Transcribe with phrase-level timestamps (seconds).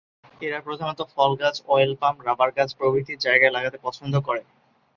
[0.41, 4.41] এরা প্রধানত ফল গাছ, অয়েল পাম, রাবার গাছ প্রভৃতি জায়গায় থাকতে পছন্দ করে।